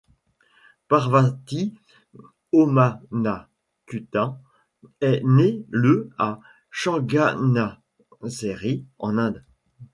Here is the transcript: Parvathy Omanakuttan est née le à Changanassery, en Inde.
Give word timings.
Parvathy 0.87 1.75
Omanakuttan 2.51 4.41
est 4.99 5.21
née 5.23 5.63
le 5.69 6.09
à 6.17 6.39
Changanassery, 6.71 8.83
en 8.97 9.19
Inde. 9.19 9.45